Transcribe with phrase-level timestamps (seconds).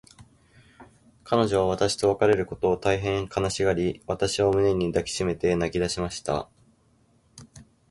[1.23, 6.49] 彼女は私と別れることを、大へん悲しがり、私を胸に抱きしめて泣きだしました。